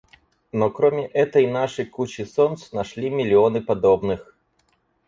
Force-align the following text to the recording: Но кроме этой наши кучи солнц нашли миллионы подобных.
Но 0.51 0.71
кроме 0.71 1.05
этой 1.05 1.45
наши 1.45 1.85
кучи 1.85 2.23
солнц 2.23 2.71
нашли 2.71 3.11
миллионы 3.11 3.61
подобных. 3.61 4.35